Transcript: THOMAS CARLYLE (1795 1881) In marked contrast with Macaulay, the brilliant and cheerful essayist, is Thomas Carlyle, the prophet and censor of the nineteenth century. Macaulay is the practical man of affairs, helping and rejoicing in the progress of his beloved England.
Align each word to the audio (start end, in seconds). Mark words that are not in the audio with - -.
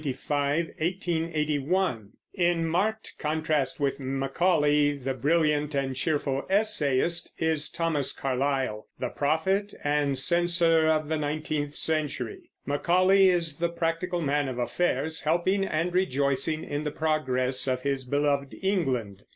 THOMAS 0.01 0.19
CARLYLE 0.27 0.57
(1795 0.79 1.69
1881) 1.69 2.09
In 2.33 2.67
marked 2.67 3.19
contrast 3.19 3.79
with 3.79 3.99
Macaulay, 3.99 4.97
the 4.97 5.13
brilliant 5.13 5.75
and 5.75 5.95
cheerful 5.95 6.43
essayist, 6.49 7.29
is 7.37 7.69
Thomas 7.69 8.11
Carlyle, 8.11 8.87
the 8.99 9.09
prophet 9.09 9.75
and 9.83 10.17
censor 10.17 10.87
of 10.87 11.07
the 11.07 11.17
nineteenth 11.17 11.75
century. 11.75 12.49
Macaulay 12.65 13.29
is 13.29 13.57
the 13.57 13.69
practical 13.69 14.21
man 14.21 14.47
of 14.47 14.57
affairs, 14.57 15.21
helping 15.21 15.63
and 15.65 15.93
rejoicing 15.93 16.63
in 16.63 16.83
the 16.83 16.89
progress 16.89 17.67
of 17.67 17.83
his 17.83 18.03
beloved 18.03 18.55
England. 18.63 19.21